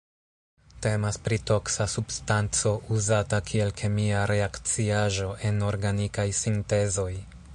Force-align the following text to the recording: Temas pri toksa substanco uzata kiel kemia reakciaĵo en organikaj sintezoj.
Temas 0.85 1.17
pri 1.27 1.37
toksa 1.49 1.85
substanco 1.95 2.71
uzata 2.95 3.41
kiel 3.51 3.71
kemia 3.83 4.25
reakciaĵo 4.33 5.31
en 5.51 5.63
organikaj 5.71 6.29
sintezoj. 6.43 7.11